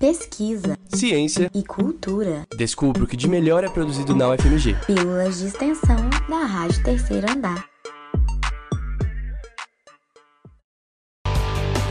[0.00, 2.46] pesquisa, ciência e cultura.
[2.56, 4.74] Descubra o que de melhor é produzido na UFMG.
[4.86, 7.66] Pílulas de extensão da Rádio Terceiro Andar.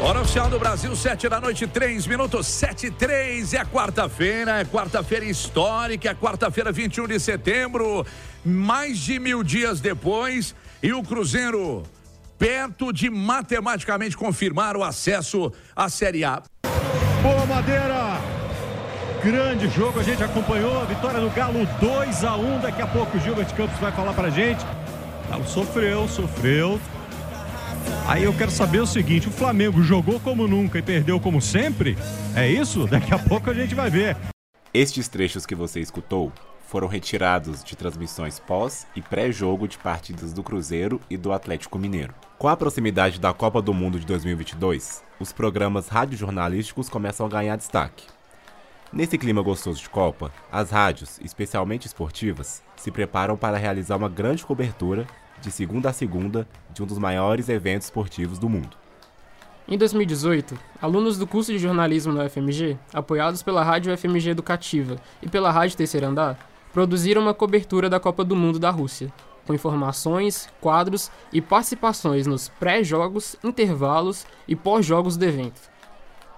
[0.02, 3.54] Hora oficial do Brasil, 7 da noite, 3 minutos, 7 e 3.
[3.54, 8.04] É quarta-feira, é quarta-feira histórica, é quarta-feira, 21 de setembro.
[8.44, 11.84] Mais de mil dias depois, e o Cruzeiro
[12.40, 16.42] perto de matematicamente confirmar o acesso à Série A.
[17.22, 18.18] Boa Madeira!
[19.22, 23.18] Grande jogo, a gente acompanhou a vitória do Galo 2 a 1 Daqui a pouco
[23.18, 24.66] o Gilbert Campos vai falar pra gente.
[25.30, 26.80] Galo sofreu, sofreu.
[28.08, 31.98] Aí eu quero saber o seguinte: o Flamengo jogou como nunca e perdeu como sempre?
[32.34, 32.88] É isso?
[32.88, 34.16] Daqui a pouco a gente vai ver.
[34.74, 36.32] Estes trechos que você escutou
[36.68, 42.14] foram retirados de transmissões pós e pré-jogo de partidas do Cruzeiro e do Atlético Mineiro.
[42.40, 47.58] Com a proximidade da Copa do Mundo de 2022, os programas radiojornalísticos começam a ganhar
[47.58, 48.06] destaque.
[48.94, 54.46] Nesse clima gostoso de Copa, as rádios, especialmente esportivas, se preparam para realizar uma grande
[54.46, 55.06] cobertura,
[55.42, 58.78] de segunda a segunda, de um dos maiores eventos esportivos do mundo.
[59.68, 65.28] Em 2018, alunos do curso de jornalismo na UFMG, apoiados pela Rádio UFMG Educativa e
[65.28, 66.40] pela Rádio Terceiro Andar,
[66.72, 69.12] produziram uma cobertura da Copa do Mundo da Rússia,
[69.50, 75.60] com informações, quadros e participações nos pré-jogos, intervalos e pós-jogos do evento.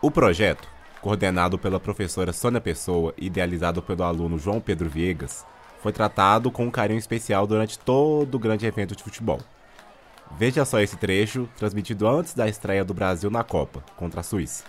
[0.02, 0.66] O projeto,
[1.02, 5.46] coordenado pela professora Sônia Pessoa e idealizado pelo aluno João Pedro Viegas,
[5.82, 9.42] foi tratado com um carinho especial durante todo o grande evento de futebol.
[10.38, 14.64] Veja só esse trecho, transmitido antes da estreia do Brasil na Copa, contra a Suíça.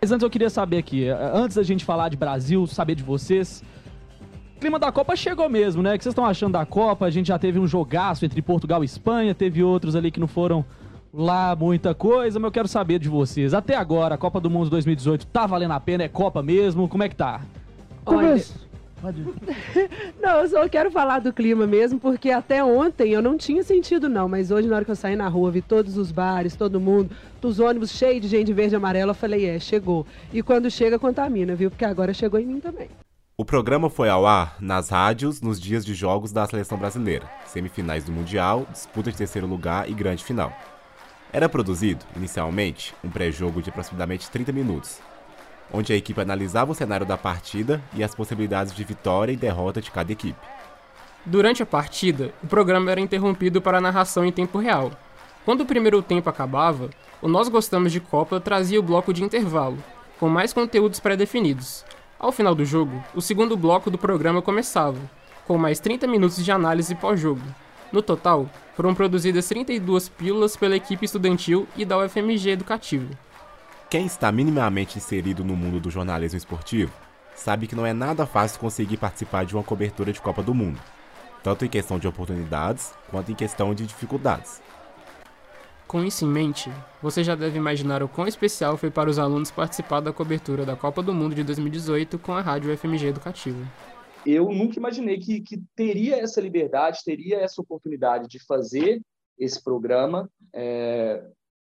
[0.00, 3.62] Mas antes eu queria saber aqui, antes da gente falar de Brasil, saber de vocês,
[4.56, 5.94] clima da Copa chegou mesmo, né?
[5.94, 7.06] O que vocês estão achando da Copa?
[7.06, 10.28] A gente já teve um jogaço entre Portugal e Espanha, teve outros ali que não
[10.28, 10.64] foram
[11.12, 13.54] lá muita coisa, mas eu quero saber de vocês.
[13.54, 16.04] Até agora, a Copa do Mundo 2018 tá valendo a pena?
[16.04, 16.88] É Copa mesmo?
[16.88, 17.40] Como é que tá?
[18.04, 18.42] Olha...
[20.20, 24.08] não, eu só quero falar do clima mesmo, porque até ontem eu não tinha sentido
[24.08, 26.80] não, mas hoje na hora que eu saí na rua, vi todos os bares, todo
[26.80, 27.10] mundo,
[27.42, 30.04] os ônibus cheios de gente verde e amarela, eu falei, é, chegou.
[30.32, 31.70] E quando chega, contamina, viu?
[31.70, 32.88] Porque agora chegou em mim também.
[33.38, 38.02] O programa foi ao ar nas rádios nos dias de jogos da seleção brasileira, semifinais
[38.02, 40.50] do Mundial, disputa de terceiro lugar e grande final.
[41.30, 45.02] Era produzido, inicialmente, um pré-jogo de aproximadamente 30 minutos,
[45.70, 49.82] onde a equipe analisava o cenário da partida e as possibilidades de vitória e derrota
[49.82, 50.40] de cada equipe.
[51.26, 54.92] Durante a partida, o programa era interrompido para a narração em tempo real.
[55.44, 56.88] Quando o primeiro tempo acabava,
[57.20, 59.76] o Nós Gostamos de Copa trazia o bloco de intervalo,
[60.18, 61.84] com mais conteúdos pré-definidos,
[62.18, 64.98] ao final do jogo, o segundo bloco do programa começava,
[65.46, 67.42] com mais 30 minutos de análise pós-jogo.
[67.92, 73.16] No total, foram produzidas 32 pílulas pela equipe estudantil e da UFMG Educativo.
[73.88, 76.92] Quem está minimamente inserido no mundo do jornalismo esportivo
[77.34, 80.80] sabe que não é nada fácil conseguir participar de uma cobertura de Copa do Mundo,
[81.42, 84.60] tanto em questão de oportunidades quanto em questão de dificuldades.
[85.86, 86.68] Com isso em mente,
[87.00, 90.74] você já deve imaginar o quão especial foi para os alunos participar da cobertura da
[90.74, 93.64] Copa do Mundo de 2018 com a Rádio FMG Educativa.
[94.26, 99.00] Eu nunca imaginei que, que teria essa liberdade, teria essa oportunidade de fazer
[99.38, 101.24] esse programa é,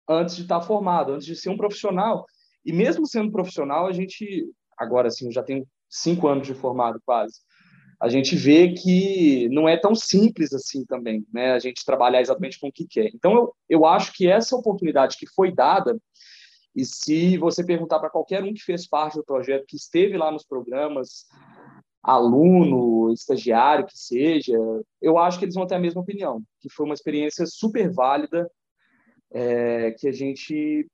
[0.09, 2.27] antes de estar formado, antes de ser um profissional.
[2.65, 4.45] E mesmo sendo profissional, a gente,
[4.77, 7.39] agora eu já tenho cinco anos de formado quase,
[8.01, 11.53] a gente vê que não é tão simples assim também, né?
[11.53, 13.11] A gente trabalhar exatamente com o que quer.
[13.15, 16.01] Então, eu, eu acho que essa oportunidade que foi dada,
[16.75, 20.31] e se você perguntar para qualquer um que fez parte do projeto, que esteve lá
[20.31, 21.27] nos programas,
[22.03, 24.57] aluno, estagiário, que seja,
[25.03, 28.51] eu acho que eles vão ter a mesma opinião, que foi uma experiência super válida,
[29.31, 30.87] é, que a gente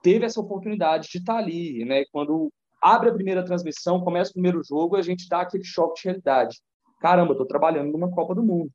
[0.00, 2.04] teve essa oportunidade de estar ali, né?
[2.12, 6.08] Quando abre a primeira transmissão, começa o primeiro jogo, a gente dá aquele choque de
[6.08, 6.56] realidade.
[7.00, 8.70] Caramba, estou trabalhando numa Copa do Mundo.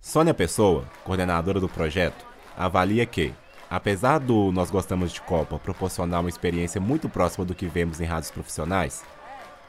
[0.00, 2.24] Sônia Pessoa, coordenadora do projeto,
[2.56, 3.34] avalia que,
[3.68, 8.04] apesar do Nós Gostamos de Copa proporcionar uma experiência muito próxima do que vemos em
[8.04, 9.04] rádios profissionais,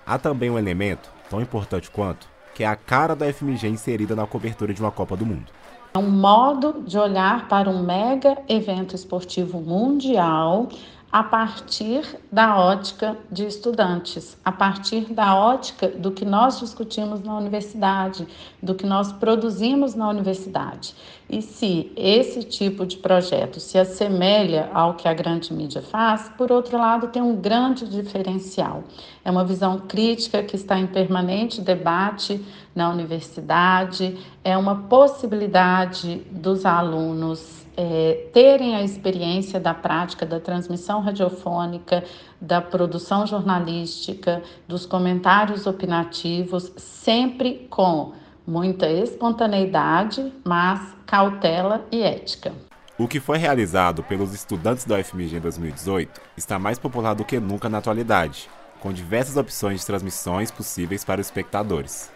[0.06, 4.26] há também um elemento, tão importante quanto, que é a cara da FMG inserida na
[4.26, 5.52] cobertura de uma Copa do Mundo.
[5.94, 10.70] É um modo de olhar para um mega evento esportivo mundial
[11.12, 17.38] a partir da ótica de estudantes, a partir da ótica do que nós discutimos na
[17.38, 18.26] universidade,
[18.64, 20.96] do que nós produzimos na universidade.
[21.30, 26.52] E se esse tipo de projeto se assemelha ao que a grande mídia faz, por
[26.52, 28.84] outro lado, tem um grande diferencial.
[29.24, 32.44] É uma visão crítica que está em permanente debate
[32.76, 41.02] na universidade, é uma possibilidade dos alunos é, terem a experiência da prática da transmissão
[41.02, 42.04] radiofônica,
[42.40, 48.14] da produção jornalística, dos comentários opinativos, sempre com
[48.46, 52.54] muita espontaneidade, mas cautela e ética.
[52.98, 57.40] O que foi realizado pelos estudantes da UFMG em 2018 está mais popular do que
[57.40, 62.12] nunca na atualidade, com diversas opções de transmissões possíveis para os espectadores.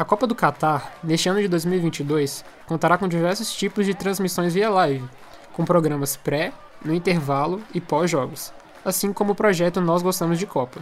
[0.00, 4.70] A Copa do Catar, neste ano de 2022, contará com diversos tipos de transmissões via
[4.70, 5.04] live,
[5.52, 8.50] com programas pré, no intervalo e pós-jogos,
[8.82, 10.80] assim como o projeto Nós Gostamos de Copa.